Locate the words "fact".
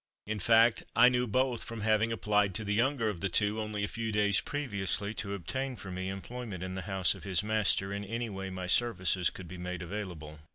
0.39-0.81